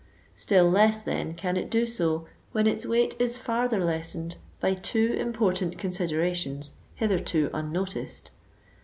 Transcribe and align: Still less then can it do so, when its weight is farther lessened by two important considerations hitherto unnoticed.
Still 0.33 0.67
less 0.67 0.97
then 0.99 1.35
can 1.35 1.57
it 1.57 1.69
do 1.69 1.85
so, 1.85 2.25
when 2.53 2.65
its 2.65 2.87
weight 2.87 3.15
is 3.19 3.37
farther 3.37 3.77
lessened 3.85 4.37
by 4.59 4.73
two 4.73 5.13
important 5.13 5.77
considerations 5.77 6.73
hitherto 6.95 7.51
unnoticed. 7.53 8.31